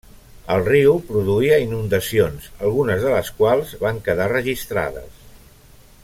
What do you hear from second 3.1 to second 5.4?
les quals van quedar registrades.